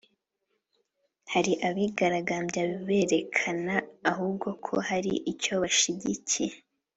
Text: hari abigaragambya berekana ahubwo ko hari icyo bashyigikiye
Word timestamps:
hari 1.31 1.53
abigaragambya 1.69 2.63
berekana 2.85 3.75
ahubwo 4.11 4.47
ko 4.65 4.75
hari 4.89 5.11
icyo 5.31 5.53
bashyigikiye 5.61 6.55